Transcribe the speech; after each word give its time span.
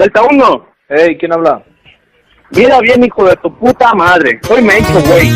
Delta 0.00 0.22
1. 0.22 0.66
Hey, 0.88 1.14
¿quién 1.20 1.30
habla? 1.30 1.62
Mira 2.52 2.80
bien, 2.80 3.04
hijo 3.04 3.22
de 3.22 3.36
tu 3.36 3.54
puta 3.58 3.92
madre. 3.92 4.40
Soy 4.44 4.62
Mencho, 4.62 4.98
güey. 5.02 5.30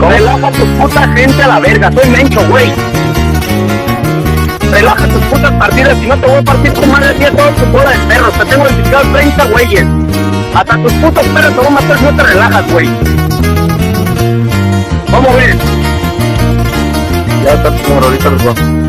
Relaja 0.00 0.52
tu 0.52 0.64
puta 0.78 1.08
gente 1.08 1.42
a 1.42 1.48
la 1.48 1.58
verga. 1.58 1.90
Soy 1.90 2.08
Mencho, 2.10 2.46
güey. 2.48 2.72
Relaja 4.70 5.04
tus 5.08 5.22
putas 5.24 5.50
partidas. 5.54 5.98
Si 5.98 6.06
no 6.06 6.16
te 6.16 6.26
voy 6.28 6.36
a 6.36 6.42
partir 6.42 6.72
tu 6.72 6.86
madre 6.86 7.26
a 7.26 7.30
todo 7.32 7.48
tu 7.48 7.66
bola 7.72 7.90
de 7.90 7.98
perros. 8.06 8.32
Te 8.34 8.44
tengo 8.44 8.64
identificado 8.66 9.12
30 9.14 9.44
güeyes. 9.46 9.86
Hasta 10.54 10.76
tus 10.80 10.92
putos 10.92 11.26
perros 11.26 11.50
te 11.50 11.58
voy 11.58 11.66
a 11.66 11.70
matar 11.70 11.98
si 11.98 12.04
no 12.04 12.16
te 12.16 12.22
relajas, 12.22 12.72
güey. 12.72 12.88
Vamos 15.10 15.28
a 15.28 15.34
ver. 15.34 15.56
Ya 17.44 17.52
está 17.54 17.76
tu 17.76 17.88
número, 17.88 18.06
ahorita 18.06 18.30
los 18.30 18.46
va. 18.46 18.82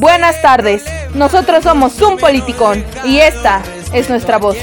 Buenas 0.00 0.40
tardes, 0.40 0.84
nosotros 1.14 1.64
somos 1.64 2.00
un 2.00 2.16
politicón 2.16 2.84
y 3.04 3.18
esta 3.18 3.62
es 3.92 4.08
nuestra 4.08 4.38
voz. 4.38 4.56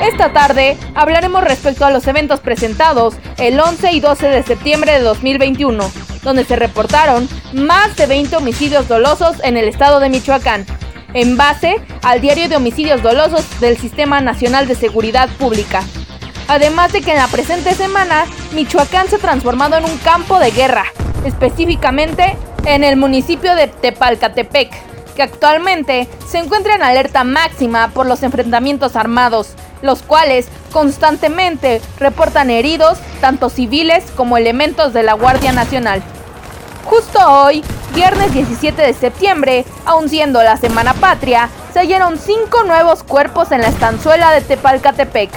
Esta 0.00 0.32
tarde 0.32 0.76
hablaremos 0.94 1.42
respecto 1.42 1.86
a 1.86 1.90
los 1.90 2.06
eventos 2.06 2.40
presentados 2.40 3.14
el 3.38 3.58
11 3.58 3.92
y 3.92 4.00
12 4.00 4.28
de 4.28 4.42
septiembre 4.42 4.92
de 4.92 5.00
2021, 5.00 5.90
donde 6.22 6.44
se 6.44 6.56
reportaron 6.56 7.28
más 7.54 7.96
de 7.96 8.06
20 8.06 8.36
homicidios 8.36 8.88
dolosos 8.88 9.36
en 9.42 9.56
el 9.56 9.68
estado 9.68 9.98
de 10.00 10.10
Michoacán, 10.10 10.66
en 11.14 11.36
base 11.38 11.76
al 12.02 12.20
diario 12.20 12.48
de 12.48 12.56
homicidios 12.56 13.02
dolosos 13.02 13.44
del 13.58 13.78
Sistema 13.78 14.20
Nacional 14.20 14.68
de 14.68 14.74
Seguridad 14.74 15.30
Pública. 15.38 15.82
Además 16.48 16.92
de 16.92 17.00
que 17.00 17.12
en 17.12 17.16
la 17.16 17.28
presente 17.28 17.74
semana, 17.74 18.26
Michoacán 18.52 19.08
se 19.08 19.16
ha 19.16 19.18
transformado 19.18 19.76
en 19.76 19.84
un 19.84 19.96
campo 19.98 20.38
de 20.38 20.50
guerra, 20.50 20.84
específicamente 21.24 22.36
en 22.66 22.84
el 22.84 22.96
municipio 22.96 23.54
de 23.54 23.68
Tepalcatepec, 23.68 24.95
que 25.16 25.22
actualmente 25.22 26.08
se 26.28 26.38
encuentra 26.38 26.76
en 26.76 26.84
alerta 26.84 27.24
máxima 27.24 27.88
por 27.88 28.06
los 28.06 28.22
enfrentamientos 28.22 28.94
armados, 28.94 29.48
los 29.82 30.02
cuales 30.02 30.46
constantemente 30.72 31.80
reportan 31.98 32.50
heridos, 32.50 32.98
tanto 33.20 33.50
civiles 33.50 34.04
como 34.14 34.36
elementos 34.36 34.92
de 34.92 35.02
la 35.02 35.14
Guardia 35.14 35.52
Nacional. 35.52 36.02
Justo 36.84 37.18
hoy, 37.18 37.64
viernes 37.94 38.32
17 38.32 38.80
de 38.80 38.94
septiembre, 38.94 39.64
aun 39.86 40.08
siendo 40.08 40.42
la 40.42 40.56
Semana 40.56 40.94
Patria, 40.94 41.48
se 41.72 41.80
hallaron 41.80 42.18
cinco 42.18 42.62
nuevos 42.64 43.02
cuerpos 43.02 43.50
en 43.50 43.62
la 43.62 43.68
estanzuela 43.68 44.30
de 44.32 44.42
Tepalcatepec. 44.42 45.30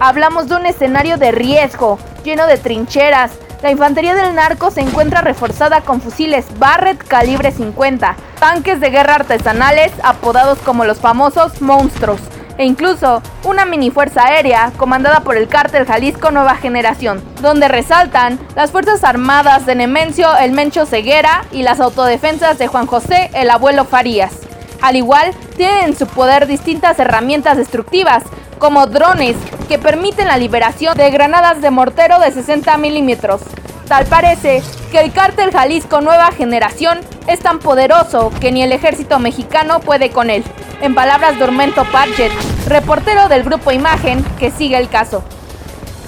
Hablamos 0.00 0.48
de 0.48 0.56
un 0.56 0.66
escenario 0.66 1.16
de 1.16 1.30
riesgo, 1.30 1.98
lleno 2.24 2.46
de 2.46 2.56
trincheras, 2.56 3.32
la 3.62 3.70
infantería 3.70 4.14
del 4.14 4.34
narco 4.34 4.70
se 4.70 4.80
encuentra 4.80 5.20
reforzada 5.20 5.82
con 5.82 6.00
fusiles 6.00 6.46
Barrett 6.58 7.06
calibre 7.06 7.52
50, 7.52 8.16
tanques 8.38 8.80
de 8.80 8.90
guerra 8.90 9.16
artesanales 9.16 9.92
apodados 10.02 10.58
como 10.60 10.84
los 10.84 10.98
famosos 10.98 11.60
monstruos, 11.60 12.20
e 12.56 12.64
incluso 12.64 13.22
una 13.44 13.64
mini 13.66 13.90
fuerza 13.90 14.26
aérea 14.26 14.72
comandada 14.76 15.20
por 15.20 15.36
el 15.36 15.48
cártel 15.48 15.86
Jalisco 15.86 16.30
Nueva 16.30 16.56
Generación, 16.56 17.22
donde 17.42 17.68
resaltan 17.68 18.38
las 18.54 18.70
Fuerzas 18.70 19.04
Armadas 19.04 19.66
de 19.66 19.74
Nemencio 19.74 20.36
El 20.38 20.52
Mencho 20.52 20.86
Ceguera 20.86 21.44
y 21.52 21.62
las 21.62 21.80
autodefensas 21.80 22.58
de 22.58 22.66
Juan 22.66 22.86
José 22.86 23.30
el 23.34 23.50
Abuelo 23.50 23.84
Farías. 23.84 24.49
Al 24.82 24.96
igual, 24.96 25.32
tienen 25.56 25.90
en 25.90 25.96
su 25.96 26.06
poder 26.06 26.46
distintas 26.46 26.98
herramientas 26.98 27.56
destructivas, 27.56 28.22
como 28.58 28.86
drones 28.86 29.36
que 29.68 29.78
permiten 29.78 30.28
la 30.28 30.36
liberación 30.36 30.96
de 30.96 31.10
granadas 31.10 31.60
de 31.62 31.70
mortero 31.70 32.18
de 32.18 32.30
60 32.30 32.76
milímetros. 32.78 33.40
Tal 33.88 34.06
parece 34.06 34.62
que 34.92 35.00
el 35.00 35.12
cártel 35.12 35.50
Jalisco 35.50 36.00
Nueva 36.00 36.30
Generación 36.30 37.00
es 37.26 37.40
tan 37.40 37.58
poderoso 37.58 38.30
que 38.40 38.52
ni 38.52 38.62
el 38.62 38.72
ejército 38.72 39.18
mexicano 39.18 39.80
puede 39.80 40.10
con 40.10 40.30
él. 40.30 40.44
En 40.80 40.94
palabras 40.94 41.38
de 41.38 41.44
Ormento 41.44 41.84
Padgett, 41.90 42.32
reportero 42.68 43.28
del 43.28 43.42
grupo 43.42 43.72
Imagen 43.72 44.24
que 44.38 44.50
sigue 44.50 44.78
el 44.78 44.88
caso. 44.88 45.24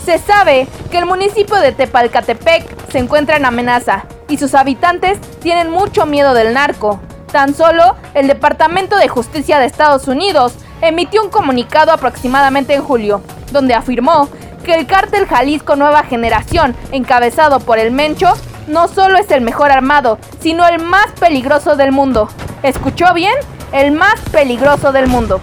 Se 0.05 0.19
sabe 0.19 0.67
que 0.91 0.99
el 0.99 1.07
municipio 1.07 1.57
de 1.57 1.73
Tepalcatepec 1.73 2.91
se 2.91 2.99
encuentra 2.99 3.37
en 3.37 3.45
amenaza 3.45 4.05
y 4.29 4.37
sus 4.37 4.55
habitantes 4.55 5.21
tienen 5.41 5.71
mucho 5.71 6.07
miedo 6.07 6.35
del 6.35 6.55
narco. 6.55 7.01
Tan 7.33 7.55
solo 7.55 7.97
el 8.13 8.29
Departamento 8.29 8.97
de 8.97 9.09
Justicia 9.09 9.59
de 9.59 9.65
Estados 9.65 10.07
Unidos 10.07 10.55
emitió 10.83 11.23
un 11.23 11.31
comunicado 11.31 11.91
aproximadamente 11.91 12.75
en 12.75 12.83
julio, 12.83 13.23
donde 13.53 13.73
afirmó 13.73 14.29
que 14.63 14.75
el 14.75 14.87
cártel 14.87 15.27
Jalisco 15.27 15.75
Nueva 15.75 16.03
Generación, 16.03 16.77
encabezado 16.93 17.59
por 17.61 17.79
el 17.79 17.91
Mencho, 17.91 18.35
no 18.69 18.87
solo 18.87 19.17
es 19.17 19.31
el 19.31 19.41
mejor 19.41 19.73
armado, 19.73 20.19
sino 20.41 20.69
el 20.69 20.83
más 20.83 21.07
peligroso 21.19 21.75
del 21.75 21.91
mundo. 21.91 22.29
¿Escuchó 22.63 23.15
bien? 23.15 23.35
El 23.73 23.93
más 23.93 24.21
peligroso 24.31 24.93
del 24.93 25.07
mundo. 25.07 25.41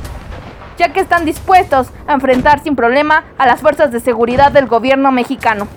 Ya 0.78 0.94
que 0.94 1.00
están 1.00 1.26
dispuestos 1.26 1.88
a 2.08 2.14
enfrentar 2.14 2.64
sin 2.64 2.76
problema 2.76 3.24
a 3.40 3.48
las 3.48 3.62
fuerzas 3.62 3.92
de 3.92 4.00
seguridad 4.00 4.52
del 4.52 4.68
gobierno 4.68 5.12
mexicano, 5.12 5.68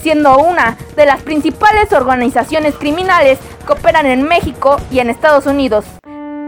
siendo 0.00 0.38
una 0.38 0.76
de 0.96 1.06
las 1.06 1.22
principales 1.22 1.92
organizaciones 1.92 2.74
criminales 2.74 3.38
que 3.66 3.72
operan 3.72 4.06
en 4.06 4.22
México 4.22 4.76
y 4.90 4.98
en 4.98 5.10
Estados 5.10 5.46
Unidos. 5.46 5.84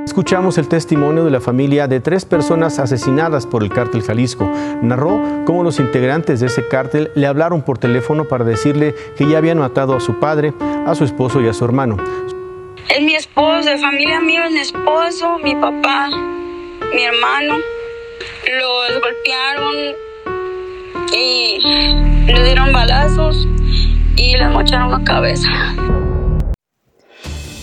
Escuchamos 0.04 0.58
el 0.58 0.68
testimonio 0.68 1.24
de 1.24 1.30
la 1.30 1.40
familia 1.40 1.86
de 1.86 2.00
tres 2.00 2.24
personas 2.24 2.78
asesinadas 2.78 3.46
por 3.46 3.62
el 3.62 3.70
cártel 3.70 4.02
Jalisco. 4.02 4.50
Narró 4.82 5.22
cómo 5.46 5.62
los 5.62 5.78
integrantes 5.78 6.40
de 6.40 6.48
ese 6.48 6.66
cártel 6.66 7.10
le 7.14 7.26
hablaron 7.26 7.62
por 7.62 7.78
teléfono 7.78 8.24
para 8.24 8.44
decirle 8.44 8.94
que 9.16 9.28
ya 9.28 9.38
habían 9.38 9.58
matado 9.58 9.96
a 9.96 10.00
su 10.00 10.18
padre, 10.18 10.52
a 10.86 10.94
su 10.94 11.04
esposo 11.04 11.40
y 11.40 11.48
a 11.48 11.54
su 11.54 11.64
hermano. 11.64 11.96
Es 12.88 13.00
mi 13.00 13.14
esposo, 13.14 13.70
de 13.70 13.78
familia 13.78 14.20
mía, 14.20 14.50
mi 14.50 14.58
esposo, 14.58 15.38
mi 15.38 15.54
papá, 15.54 16.08
mi 16.08 17.02
hermano. 17.04 17.56
Los 18.44 19.00
golpearon 19.00 19.74
y 21.16 22.11
le 22.26 22.44
dieron 22.44 22.72
balazos 22.72 23.46
y 24.16 24.36
le 24.36 24.48
mocharon 24.48 24.90
la 24.90 25.04
cabeza. 25.04 25.48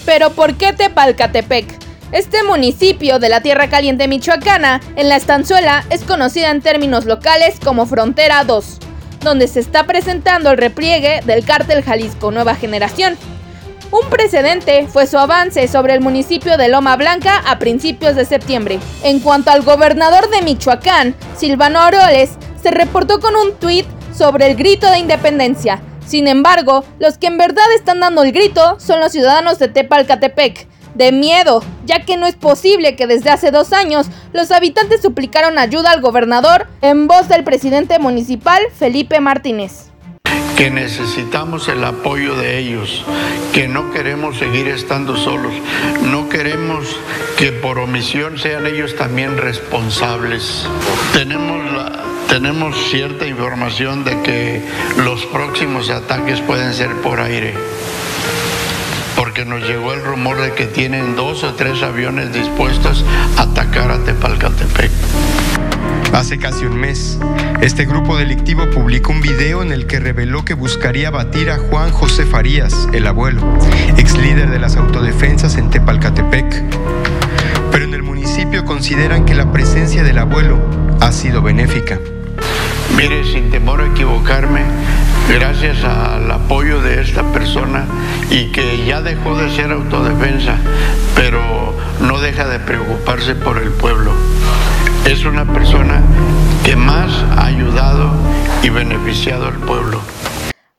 Pero 0.05 0.31
¿por 0.31 0.55
qué 0.55 0.73
Tepalcatepec? 0.73 1.65
Este 2.11 2.43
municipio 2.43 3.19
de 3.19 3.29
la 3.29 3.41
Tierra 3.41 3.69
Caliente 3.69 4.07
Michoacana, 4.07 4.81
en 4.95 5.09
la 5.09 5.15
estanzuela, 5.15 5.85
es 5.91 6.03
conocida 6.03 6.49
en 6.49 6.61
términos 6.61 7.05
locales 7.05 7.59
como 7.63 7.85
Frontera 7.85 8.43
2, 8.43 8.79
donde 9.21 9.47
se 9.47 9.59
está 9.59 9.85
presentando 9.85 10.49
el 10.49 10.57
repliegue 10.57 11.21
del 11.25 11.45
cártel 11.45 11.83
Jalisco 11.83 12.31
Nueva 12.31 12.55
Generación. 12.55 13.15
Un 13.91 14.09
precedente 14.09 14.87
fue 14.87 15.05
su 15.05 15.17
avance 15.17 15.67
sobre 15.67 15.93
el 15.93 16.01
municipio 16.01 16.57
de 16.57 16.67
Loma 16.67 16.95
Blanca 16.95 17.43
a 17.47 17.59
principios 17.59 18.15
de 18.15 18.25
septiembre. 18.25 18.79
En 19.03 19.19
cuanto 19.19 19.51
al 19.51 19.61
gobernador 19.61 20.29
de 20.29 20.41
Michoacán, 20.41 21.15
Silvano 21.37 21.79
Aureoles, 21.79 22.31
se 22.61 22.71
reportó 22.71 23.19
con 23.19 23.35
un 23.35 23.53
tuit 23.55 23.85
sobre 24.19 24.47
el 24.47 24.57
grito 24.57 24.91
de 24.91 24.99
independencia. 24.99 25.81
Sin 26.05 26.27
embargo, 26.27 26.83
los 26.99 27.17
que 27.17 27.27
en 27.27 27.37
verdad 27.37 27.63
están 27.73 28.01
dando 28.01 28.21
el 28.21 28.33
grito 28.33 28.77
son 28.77 28.99
los 28.99 29.13
ciudadanos 29.13 29.59
de 29.59 29.69
Tepalcatepec, 29.69 30.67
de 30.93 31.11
miedo, 31.13 31.63
ya 31.85 32.03
que 32.03 32.17
no 32.17 32.27
es 32.27 32.35
posible 32.35 32.97
que 32.97 33.07
desde 33.07 33.29
hace 33.29 33.49
dos 33.49 33.71
años 33.71 34.07
los 34.33 34.51
habitantes 34.51 35.01
suplicaron 35.01 35.57
ayuda 35.57 35.91
al 35.91 36.01
gobernador 36.01 36.67
en 36.81 37.07
voz 37.07 37.29
del 37.29 37.45
presidente 37.45 37.97
municipal 37.97 38.61
Felipe 38.77 39.21
Martínez 39.21 39.89
que 40.59 40.69
necesitamos 40.69 41.69
el 41.69 41.81
apoyo 41.85 42.35
de 42.35 42.57
ellos, 42.57 43.05
que 43.53 43.69
no 43.69 43.93
queremos 43.93 44.37
seguir 44.37 44.67
estando 44.67 45.15
solos, 45.15 45.53
no 46.03 46.27
queremos 46.27 46.85
que 47.37 47.53
por 47.53 47.79
omisión 47.79 48.37
sean 48.37 48.67
ellos 48.67 48.93
también 48.97 49.37
responsables. 49.37 50.67
Tenemos, 51.13 51.61
tenemos 52.29 52.75
cierta 52.91 53.25
información 53.25 54.03
de 54.03 54.21
que 54.21 54.61
los 55.03 55.25
próximos 55.25 55.89
ataques 55.89 56.39
pueden 56.41 56.75
ser 56.75 56.93
por 56.97 57.19
aire 57.19 57.55
porque 59.15 59.45
nos 59.45 59.67
llegó 59.67 59.93
el 59.93 60.03
rumor 60.03 60.39
de 60.39 60.53
que 60.53 60.65
tienen 60.65 61.15
dos 61.15 61.43
o 61.43 61.55
tres 61.55 61.81
aviones 61.81 62.31
dispuestos 62.31 63.03
a 63.35 63.41
atacar 63.41 63.91
a 63.91 63.97
Tepalcatepec. 64.03 64.91
Hace 66.13 66.37
casi 66.37 66.65
un 66.65 66.77
mes, 66.77 67.17
este 67.61 67.85
grupo 67.85 68.15
delictivo 68.15 68.69
publicó 68.69 69.11
un 69.11 69.21
video 69.21 69.63
en 69.63 69.71
el 69.71 69.87
que 69.87 69.99
reveló 69.99 70.45
que 70.45 70.53
buscaría 70.53 71.09
batir 71.09 71.49
a 71.49 71.57
Juan 71.57 71.91
José 71.91 72.25
Farías, 72.25 72.87
el 72.93 73.07
abuelo, 73.07 73.41
ex 73.97 74.15
líder 74.17 74.51
de 74.51 74.59
las 74.59 74.77
autodefensas 74.77 75.57
en 75.57 75.69
Tepalcatepec. 75.69 76.63
Pero 77.71 77.85
en 77.85 77.93
el 77.93 78.03
municipio 78.03 78.65
consideran 78.65 79.25
que 79.25 79.33
la 79.33 79.51
presencia 79.51 80.03
del 80.03 80.19
abuelo 80.19 80.59
ha 81.01 81.11
sido 81.11 81.41
benéfica. 81.41 81.99
Mire, 82.95 83.23
sin 83.23 83.49
temor 83.49 83.81
a 83.81 83.87
equivocarme, 83.87 84.61
gracias 85.29 85.83
al 85.83 86.29
apoyo 86.31 86.81
de 86.81 87.01
esta 87.01 87.23
persona 87.31 87.85
y 88.29 88.51
que 88.51 88.85
ya 88.85 89.01
dejó 89.01 89.37
de 89.37 89.49
ser 89.55 89.71
autodefensa, 89.71 90.55
pero 91.15 91.41
no 92.01 92.19
deja 92.19 92.47
de 92.47 92.59
preocuparse 92.59 93.35
por 93.35 93.57
el 93.57 93.71
pueblo. 93.71 94.11
Es 95.05 95.23
una 95.25 95.45
persona 95.45 96.01
que 96.65 96.75
más 96.75 97.11
ha 97.37 97.45
ayudado 97.45 98.11
y 98.63 98.69
beneficiado 98.69 99.47
al 99.47 99.57
pueblo. 99.59 100.01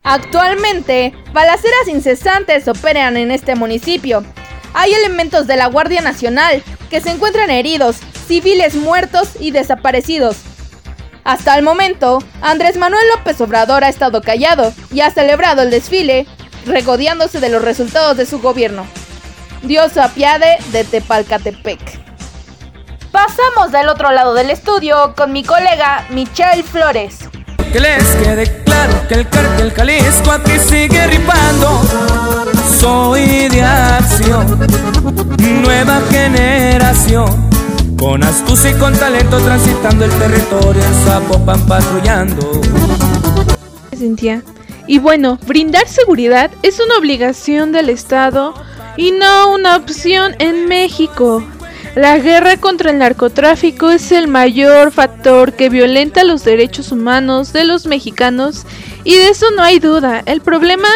Actualmente, 0.02 1.14
balaceras 1.32 1.88
incesantes 1.88 2.68
operan 2.68 3.16
en 3.16 3.30
este 3.30 3.54
municipio. 3.54 4.24
Hay 4.74 4.92
elementos 4.92 5.46
de 5.46 5.56
la 5.56 5.66
Guardia 5.66 6.00
Nacional 6.00 6.62
que 6.90 7.00
se 7.00 7.10
encuentran 7.10 7.50
heridos, 7.50 7.96
civiles 8.26 8.76
muertos 8.76 9.30
y 9.40 9.50
desaparecidos. 9.50 10.36
Hasta 11.30 11.56
el 11.56 11.62
momento, 11.62 12.18
Andrés 12.42 12.76
Manuel 12.76 13.06
López 13.14 13.40
Obrador 13.40 13.84
ha 13.84 13.88
estado 13.88 14.20
callado 14.20 14.72
y 14.92 15.00
ha 15.00 15.12
celebrado 15.12 15.62
el 15.62 15.70
desfile, 15.70 16.26
regodeándose 16.66 17.38
de 17.38 17.50
los 17.50 17.62
resultados 17.62 18.16
de 18.16 18.26
su 18.26 18.40
gobierno. 18.40 18.84
Dios 19.62 19.96
apiade 19.96 20.58
de 20.72 20.82
Tepalcatepec. 20.82 21.78
Pasamos 23.12 23.70
del 23.70 23.88
otro 23.88 24.10
lado 24.10 24.34
del 24.34 24.50
estudio 24.50 25.14
con 25.16 25.30
mi 25.30 25.44
colega 25.44 26.04
Michelle 26.10 26.64
Flores. 26.64 27.20
Que 27.72 27.78
les 27.78 28.04
quede 28.16 28.64
claro 28.64 28.94
que 29.06 29.14
el 29.14 29.28
cartel 29.28 29.72
Jalisco 29.72 30.32
aquí 30.32 30.58
sigue 30.58 31.06
ripando. 31.06 31.80
Soy 32.80 33.48
de 33.50 33.62
acción, 33.62 34.58
nueva 35.62 36.00
generación. 36.10 37.49
Con 38.00 38.22
astucia 38.24 38.70
y 38.70 38.74
con 38.76 38.94
talento 38.94 39.38
transitando 39.40 40.06
el 40.06 40.10
territorio 40.12 40.82
en 40.82 40.94
Zapopan 41.04 41.66
patrullando. 41.66 42.62
Cintia. 43.94 44.42
Y 44.86 44.98
bueno, 44.98 45.38
brindar 45.46 45.86
seguridad 45.86 46.50
es 46.62 46.80
una 46.80 46.96
obligación 46.96 47.72
del 47.72 47.90
Estado 47.90 48.54
y 48.96 49.12
no 49.12 49.52
una 49.52 49.76
opción 49.76 50.34
en 50.38 50.66
México. 50.66 51.44
La 51.94 52.18
guerra 52.18 52.56
contra 52.56 52.90
el 52.90 52.96
narcotráfico 52.96 53.90
es 53.90 54.10
el 54.12 54.28
mayor 54.28 54.92
factor 54.92 55.52
que 55.52 55.68
violenta 55.68 56.24
los 56.24 56.42
derechos 56.42 56.92
humanos 56.92 57.52
de 57.52 57.64
los 57.64 57.84
mexicanos 57.84 58.64
y 59.04 59.12
de 59.12 59.28
eso 59.28 59.50
no 59.54 59.62
hay 59.62 59.78
duda. 59.78 60.22
El 60.24 60.40
problema, 60.40 60.88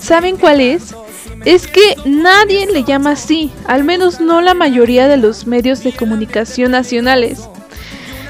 ¿saben 0.00 0.36
cuál 0.36 0.60
es? 0.60 0.94
Es 1.44 1.66
que 1.66 1.96
nadie 2.06 2.66
le 2.66 2.84
llama 2.84 3.10
así, 3.12 3.52
al 3.66 3.84
menos 3.84 4.18
no 4.20 4.40
la 4.40 4.54
mayoría 4.54 5.08
de 5.08 5.18
los 5.18 5.46
medios 5.46 5.84
de 5.84 5.92
comunicación 5.92 6.70
nacionales. 6.70 7.48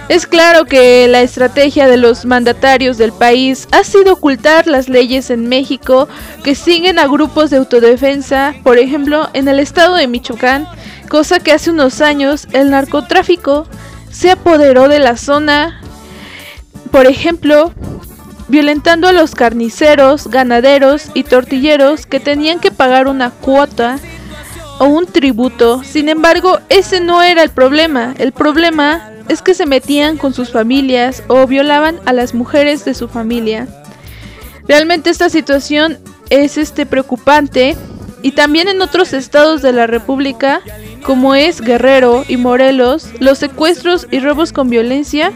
Es 0.09 0.27
claro 0.27 0.67
que 0.67 1.09
la 1.09 1.23
estrategia 1.23 1.87
de 1.87 1.97
los 1.97 2.27
mandatarios 2.27 2.99
del 2.99 3.13
país 3.13 3.69
ha 3.71 3.85
sido 3.85 4.15
ocultar 4.15 4.67
las 4.67 4.89
leyes 4.89 5.31
en 5.31 5.49
México 5.49 6.09
que 6.43 6.55
siguen 6.55 6.99
a 6.99 7.07
grupos 7.07 7.51
de 7.51 7.57
autodefensa, 7.57 8.55
por 8.65 8.79
ejemplo, 8.79 9.31
en 9.33 9.49
el 9.49 9.61
estado 9.61 9.95
de 9.95 10.09
Michoacán, 10.09 10.67
cosa 11.09 11.39
que 11.39 11.53
hace 11.53 11.71
unos 11.71 12.03
años 12.03 12.49
el 12.53 12.71
narcotráfico 12.71 13.67
se 14.11 14.33
apoderó 14.33 14.89
de 14.89 14.99
la 14.99 15.17
zona, 15.17 15.81
por 16.91 17.07
ejemplo, 17.07 17.73
violentando 18.49 19.09
a 19.09 19.13
los 19.13 19.35
carniceros, 19.35 20.29
ganaderos 20.29 21.11
y 21.15 21.25
tortilleros 21.25 22.07
que 22.07 22.21
tenían 22.21 22.61
que 22.61 22.71
pagar 22.71 23.07
una 23.07 23.31
cuota 23.31 23.99
o 24.79 24.87
un 24.87 25.07
tributo. 25.07 25.83
Sin 25.85 26.09
embargo, 26.09 26.59
ese 26.69 27.01
no 27.01 27.23
era 27.23 27.43
el 27.43 27.51
problema. 27.51 28.15
El 28.19 28.33
problema 28.33 29.11
es 29.29 29.43
que 29.43 29.55
se 29.55 29.67
metían 29.67 30.17
con 30.17 30.35
sus 30.35 30.51
familias 30.51 31.23
o 31.29 31.47
violaban 31.47 32.01
a 32.05 32.13
las 32.13 32.35
mujeres 32.35 32.85
de 32.85 32.95
su 32.95 33.09
familia. 33.09 33.67
Realmente 34.69 35.11
esta 35.11 35.29
situación 35.29 35.99
es 36.31 36.59
este 36.59 36.87
preocupante 36.87 37.77
y 38.23 38.33
también 38.33 38.69
en 38.69 38.81
otros 38.81 39.13
estados 39.13 39.61
de 39.61 39.73
la 39.73 39.87
República, 39.87 40.63
como 41.03 41.35
es 41.35 41.61
Guerrero 41.61 42.25
y 42.27 42.39
Morelos, 42.39 43.09
los 43.21 43.39
secuestros 43.39 44.07
y 44.11 44.21
robos 44.21 44.53
con 44.53 44.71
violencia 44.71 45.33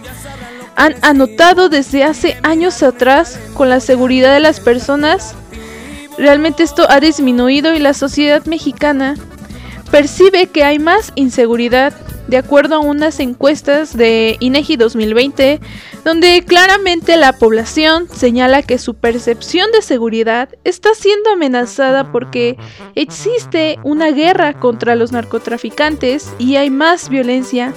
han 0.78 0.94
anotado 1.02 1.69
desde 1.69 2.04
hace 2.04 2.38
años 2.44 2.84
atrás 2.84 3.38
con 3.54 3.69
la 3.69 3.80
seguridad 3.80 4.32
de 4.32 4.40
las 4.40 4.60
personas. 4.60 5.34
Realmente 6.16 6.62
esto 6.62 6.86
ha 6.88 7.00
disminuido 7.00 7.75
y 7.75 7.80
la 7.80 7.94
sociedad 7.94 8.46
mexicana 8.46 9.16
percibe 9.90 10.46
que 10.46 10.62
hay 10.62 10.78
más 10.78 11.12
inseguridad 11.16 11.92
de 12.28 12.36
acuerdo 12.36 12.76
a 12.76 12.78
unas 12.78 13.19
encuestas 13.19 13.96
de 13.96 14.36
INEGI 14.38 14.76
2020, 14.76 15.60
donde 16.04 16.44
claramente 16.46 17.16
la 17.16 17.32
población 17.32 18.06
señala 18.14 18.62
que 18.62 18.78
su 18.78 18.94
percepción 18.94 19.72
de 19.72 19.82
seguridad 19.82 20.50
está 20.62 20.94
siendo 20.94 21.30
amenazada 21.30 22.12
porque 22.12 22.56
existe 22.94 23.78
una 23.82 24.12
guerra 24.12 24.52
contra 24.60 24.94
los 24.94 25.10
narcotraficantes 25.10 26.28
y 26.38 26.56
hay 26.56 26.70
más 26.70 27.08
violencia. 27.08 27.72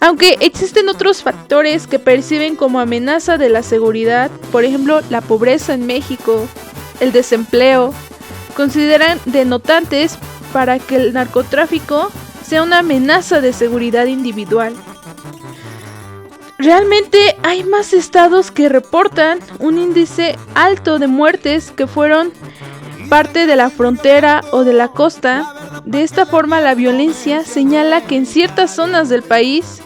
Aunque 0.00 0.36
existen 0.40 0.88
otros 0.88 1.22
factores 1.22 1.86
que 1.86 1.98
perciben 1.98 2.54
como 2.54 2.78
amenaza 2.78 3.36
de 3.36 3.48
la 3.48 3.62
seguridad, 3.62 4.30
por 4.52 4.64
ejemplo 4.64 5.00
la 5.10 5.20
pobreza 5.20 5.74
en 5.74 5.86
México, 5.86 6.46
el 7.00 7.12
desempleo, 7.12 7.92
consideran 8.54 9.18
denotantes 9.24 10.18
para 10.52 10.78
que 10.78 10.96
el 10.96 11.12
narcotráfico 11.12 12.10
sea 12.44 12.62
una 12.62 12.78
amenaza 12.78 13.40
de 13.40 13.52
seguridad 13.52 14.06
individual. 14.06 14.74
Realmente 16.58 17.36
hay 17.42 17.62
más 17.62 17.92
estados 17.92 18.50
que 18.50 18.68
reportan 18.68 19.38
un 19.60 19.78
índice 19.78 20.36
alto 20.54 20.98
de 20.98 21.06
muertes 21.06 21.70
que 21.70 21.86
fueron 21.86 22.32
parte 23.08 23.46
de 23.46 23.54
la 23.54 23.70
frontera 23.70 24.42
o 24.50 24.64
de 24.64 24.72
la 24.72 24.88
costa. 24.88 25.54
De 25.84 26.02
esta 26.02 26.26
forma 26.26 26.60
la 26.60 26.74
violencia 26.74 27.44
señala 27.44 28.02
que 28.02 28.16
en 28.16 28.26
ciertas 28.26 28.74
zonas 28.74 29.08
del 29.08 29.22
país, 29.22 29.82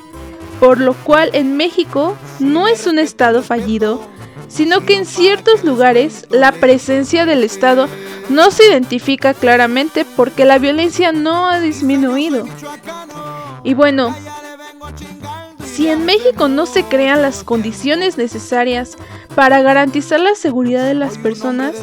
por 0.62 0.78
lo 0.78 0.94
cual 0.94 1.30
en 1.32 1.56
México 1.56 2.16
no 2.38 2.68
es 2.68 2.86
un 2.86 3.00
estado 3.00 3.42
fallido, 3.42 4.00
sino 4.46 4.82
que 4.82 4.94
en 4.94 5.06
ciertos 5.06 5.64
lugares 5.64 6.24
la 6.30 6.52
presencia 6.52 7.26
del 7.26 7.42
Estado 7.42 7.88
no 8.28 8.52
se 8.52 8.68
identifica 8.68 9.34
claramente 9.34 10.04
porque 10.04 10.44
la 10.44 10.60
violencia 10.60 11.10
no 11.10 11.48
ha 11.48 11.58
disminuido. 11.58 12.44
Y 13.64 13.74
bueno, 13.74 14.14
si 15.64 15.88
en 15.88 16.06
México 16.06 16.46
no 16.46 16.66
se 16.66 16.84
crean 16.84 17.22
las 17.22 17.42
condiciones 17.42 18.16
necesarias 18.16 18.96
para 19.34 19.62
garantizar 19.62 20.20
la 20.20 20.36
seguridad 20.36 20.86
de 20.86 20.94
las 20.94 21.18
personas, 21.18 21.74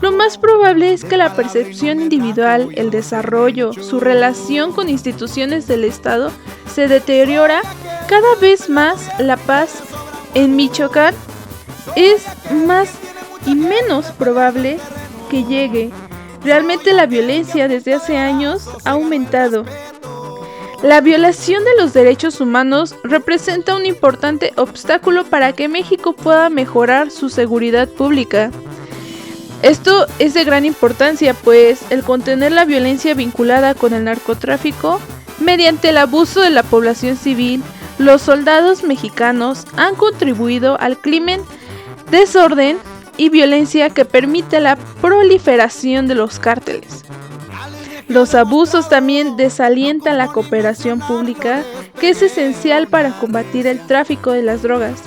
lo 0.00 0.10
más 0.10 0.38
probable 0.38 0.94
es 0.94 1.04
que 1.04 1.18
la 1.18 1.36
percepción 1.36 2.00
individual, 2.00 2.70
el 2.76 2.90
desarrollo, 2.90 3.74
su 3.74 4.00
relación 4.00 4.72
con 4.72 4.88
instituciones 4.88 5.66
del 5.66 5.84
Estado 5.84 6.30
se 6.72 6.88
deteriora 6.88 7.60
cada 8.08 8.34
vez 8.40 8.68
más 8.68 9.08
la 9.18 9.36
paz 9.36 9.82
en 10.34 10.56
Michoacán 10.56 11.14
es 11.96 12.24
más 12.66 12.90
y 13.46 13.54
menos 13.54 14.06
probable 14.12 14.78
que 15.30 15.44
llegue. 15.44 15.90
Realmente 16.44 16.92
la 16.92 17.06
violencia 17.06 17.68
desde 17.68 17.94
hace 17.94 18.16
años 18.16 18.68
ha 18.84 18.90
aumentado. 18.90 19.64
La 20.82 21.00
violación 21.00 21.62
de 21.64 21.76
los 21.80 21.92
derechos 21.92 22.40
humanos 22.40 22.96
representa 23.04 23.76
un 23.76 23.86
importante 23.86 24.52
obstáculo 24.56 25.24
para 25.24 25.52
que 25.52 25.68
México 25.68 26.12
pueda 26.12 26.50
mejorar 26.50 27.12
su 27.12 27.28
seguridad 27.28 27.88
pública. 27.88 28.50
Esto 29.62 30.06
es 30.18 30.34
de 30.34 30.42
gran 30.42 30.64
importancia, 30.64 31.34
pues 31.34 31.82
el 31.90 32.02
contener 32.02 32.50
la 32.50 32.64
violencia 32.64 33.14
vinculada 33.14 33.74
con 33.74 33.92
el 33.94 34.02
narcotráfico 34.02 35.00
mediante 35.38 35.90
el 35.90 35.98
abuso 35.98 36.40
de 36.40 36.50
la 36.50 36.64
población 36.64 37.16
civil, 37.16 37.62
los 38.02 38.22
soldados 38.22 38.82
mexicanos 38.82 39.64
han 39.76 39.94
contribuido 39.94 40.78
al 40.80 40.98
crimen 40.98 41.40
desorden 42.10 42.78
y 43.16 43.28
violencia 43.28 43.90
que 43.90 44.04
permite 44.04 44.60
la 44.60 44.76
proliferación 45.00 46.08
de 46.08 46.16
los 46.16 46.38
cárteles. 46.38 47.04
Los 48.08 48.34
abusos 48.34 48.88
también 48.88 49.36
desalientan 49.36 50.18
la 50.18 50.26
cooperación 50.26 50.98
pública, 50.98 51.62
que 52.00 52.10
es 52.10 52.20
esencial 52.22 52.88
para 52.88 53.12
combatir 53.18 53.66
el 53.66 53.80
tráfico 53.86 54.32
de 54.32 54.42
las 54.42 54.62
drogas. 54.62 55.00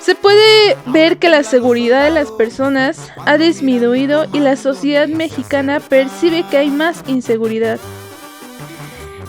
Se 0.00 0.14
puede 0.14 0.76
ver 0.86 1.18
que 1.18 1.28
la 1.28 1.44
seguridad 1.44 2.04
de 2.04 2.10
las 2.10 2.30
personas 2.32 3.12
ha 3.24 3.38
disminuido 3.38 4.26
y 4.32 4.40
la 4.40 4.56
sociedad 4.56 5.06
mexicana 5.08 5.78
percibe 5.78 6.44
que 6.50 6.58
hay 6.58 6.70
más 6.70 7.04
inseguridad. 7.06 7.78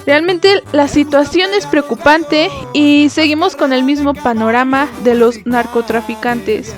Realmente 0.05 0.63
la 0.71 0.87
situación 0.87 1.51
es 1.53 1.67
preocupante 1.67 2.49
y 2.73 3.09
seguimos 3.09 3.55
con 3.55 3.71
el 3.71 3.83
mismo 3.83 4.13
panorama 4.13 4.87
de 5.03 5.15
los 5.15 5.45
narcotraficantes. 5.45 6.73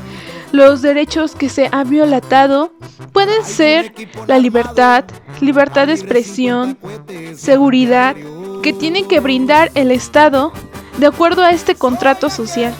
Los 0.51 0.81
derechos 0.81 1.33
que 1.33 1.49
se 1.49 1.69
han 1.71 1.89
violatado 1.89 2.73
pueden 3.11 3.43
ser 3.43 3.93
la 4.27 4.37
libertad, 4.37 5.05
libertad 5.41 5.87
de 5.87 5.93
expresión, 5.93 6.77
seguridad, 7.35 8.15
que 8.61 8.73
tienen 8.73 9.07
que 9.07 9.19
brindar 9.19 9.71
el 9.73 9.91
Estado 9.91 10.53
de 10.97 11.07
acuerdo 11.07 11.43
a 11.43 11.51
este 11.51 11.75
contrato 11.75 12.29
social. 12.29 12.73